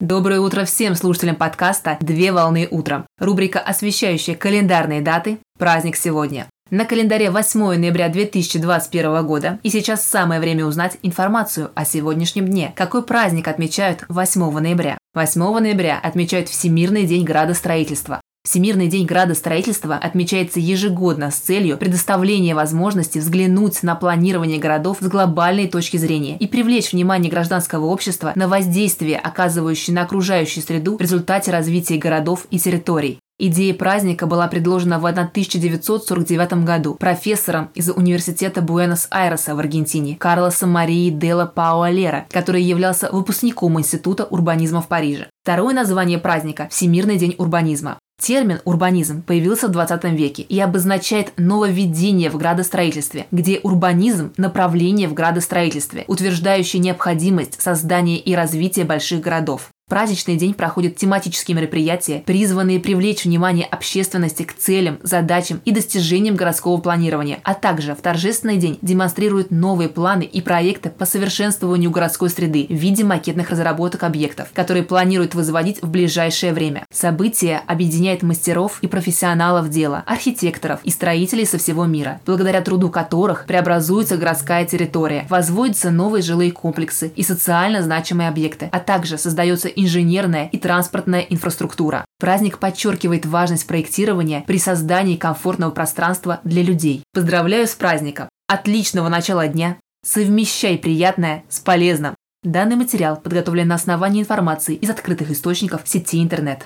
Доброе 0.00 0.40
утро 0.40 0.64
всем 0.64 0.94
слушателям 0.94 1.36
подкаста 1.36 1.98
«Две 2.00 2.32
волны 2.32 2.66
утром». 2.70 3.04
Рубрика, 3.18 3.58
освещающая 3.60 4.34
календарные 4.34 5.02
даты 5.02 5.40
«Праздник 5.58 5.94
сегодня». 5.94 6.46
На 6.70 6.86
календаре 6.86 7.30
8 7.30 7.76
ноября 7.76 8.08
2021 8.08 9.26
года, 9.26 9.58
и 9.62 9.68
сейчас 9.68 10.02
самое 10.02 10.40
время 10.40 10.64
узнать 10.64 10.96
информацию 11.02 11.70
о 11.74 11.84
сегодняшнем 11.84 12.48
дне. 12.48 12.72
Какой 12.76 13.02
праздник 13.02 13.46
отмечают 13.46 14.06
8 14.08 14.58
ноября? 14.58 14.96
8 15.12 15.58
ноября 15.58 16.00
отмечают 16.02 16.48
Всемирный 16.48 17.04
день 17.04 17.26
градостроительства. 17.26 18.22
Всемирный 18.42 18.88
день 18.88 19.04
градостроительства 19.04 19.96
отмечается 19.96 20.60
ежегодно 20.60 21.30
с 21.30 21.36
целью 21.36 21.76
предоставления 21.76 22.54
возможности 22.54 23.18
взглянуть 23.18 23.82
на 23.82 23.94
планирование 23.94 24.58
городов 24.58 24.96
с 25.00 25.06
глобальной 25.06 25.68
точки 25.68 25.98
зрения 25.98 26.38
и 26.38 26.46
привлечь 26.46 26.92
внимание 26.92 27.30
гражданского 27.30 27.84
общества 27.84 28.32
на 28.34 28.48
воздействие, 28.48 29.18
оказывающее 29.18 29.94
на 29.94 30.02
окружающую 30.02 30.64
среду 30.64 30.96
в 30.96 31.02
результате 31.02 31.50
развития 31.50 31.98
городов 31.98 32.46
и 32.50 32.58
территорий. 32.58 33.18
Идея 33.42 33.72
праздника 33.72 34.26
была 34.26 34.48
предложена 34.48 34.98
в 34.98 35.06
1949 35.06 36.64
году 36.64 36.94
профессором 36.94 37.70
из 37.74 37.88
Университета 37.88 38.62
Буэнос-Айреса 38.62 39.54
в 39.54 39.58
Аргентине 39.58 40.16
Карлосом 40.16 40.70
Марии 40.70 41.08
Делла 41.08 41.46
Пауалера, 41.46 42.26
который 42.30 42.62
являлся 42.62 43.10
выпускником 43.10 43.78
Института 43.78 44.24
урбанизма 44.24 44.82
в 44.82 44.88
Париже. 44.88 45.28
Второе 45.42 45.74
название 45.74 46.18
праздника– 46.18 46.68
Всемирный 46.70 47.16
день 47.16 47.34
урбанизма. 47.38 47.98
Термин 48.20 48.60
«урбанизм» 48.66 49.22
появился 49.22 49.68
в 49.68 49.70
20 49.70 50.04
веке 50.04 50.42
и 50.42 50.60
обозначает 50.60 51.32
нововведение 51.38 52.28
в 52.28 52.36
градостроительстве, 52.36 53.26
где 53.30 53.58
урбанизм– 53.62 54.32
направление 54.36 55.08
в 55.08 55.14
градостроительстве, 55.14 56.04
утверждающее 56.06 56.80
необходимость 56.80 57.60
создания 57.60 58.18
и 58.18 58.34
развития 58.34 58.84
больших 58.84 59.22
городов 59.22 59.70
праздничный 59.90 60.36
день 60.36 60.54
проходят 60.54 60.96
тематические 60.96 61.56
мероприятия, 61.56 62.22
призванные 62.24 62.80
привлечь 62.80 63.24
внимание 63.24 63.66
общественности 63.66 64.44
к 64.44 64.56
целям, 64.56 64.98
задачам 65.02 65.60
и 65.66 65.72
достижениям 65.72 66.36
городского 66.36 66.80
планирования, 66.80 67.40
а 67.42 67.54
также 67.54 67.94
в 67.94 68.00
торжественный 68.00 68.56
день 68.56 68.78
демонстрируют 68.80 69.50
новые 69.50 69.88
планы 69.88 70.22
и 70.22 70.40
проекты 70.40 70.90
по 70.90 71.04
совершенствованию 71.04 71.90
городской 71.90 72.30
среды 72.30 72.66
в 72.68 72.74
виде 72.74 73.04
макетных 73.04 73.50
разработок 73.50 74.04
объектов, 74.04 74.48
которые 74.54 74.84
планируют 74.84 75.34
возводить 75.34 75.82
в 75.82 75.90
ближайшее 75.90 76.52
время. 76.52 76.86
Событие 76.92 77.60
объединяет 77.66 78.22
мастеров 78.22 78.78
и 78.82 78.86
профессионалов 78.86 79.68
дела, 79.70 80.04
архитекторов 80.06 80.80
и 80.84 80.90
строителей 80.90 81.44
со 81.44 81.58
всего 81.58 81.84
мира, 81.84 82.20
благодаря 82.24 82.60
труду 82.60 82.90
которых 82.90 83.44
преобразуется 83.46 84.16
городская 84.16 84.64
территория, 84.64 85.26
возводятся 85.28 85.90
новые 85.90 86.22
жилые 86.22 86.52
комплексы 86.52 87.12
и 87.16 87.24
социально 87.24 87.82
значимые 87.82 88.28
объекты, 88.28 88.68
а 88.70 88.78
также 88.78 89.18
создается 89.18 89.66
инженерная 89.82 90.48
и 90.52 90.58
транспортная 90.58 91.20
инфраструктура. 91.20 92.04
Праздник 92.18 92.58
подчеркивает 92.58 93.26
важность 93.26 93.66
проектирования 93.66 94.44
при 94.46 94.58
создании 94.58 95.16
комфортного 95.16 95.70
пространства 95.70 96.40
для 96.44 96.62
людей. 96.62 97.02
Поздравляю 97.12 97.66
с 97.66 97.74
праздником! 97.74 98.28
Отличного 98.48 99.08
начала 99.08 99.48
дня! 99.48 99.76
Совмещай 100.04 100.78
приятное 100.78 101.44
с 101.48 101.60
полезным! 101.60 102.14
Данный 102.42 102.76
материал 102.76 103.16
подготовлен 103.16 103.68
на 103.68 103.74
основании 103.74 104.22
информации 104.22 104.74
из 104.74 104.88
открытых 104.88 105.30
источников 105.30 105.82
сети 105.84 106.22
интернет. 106.22 106.64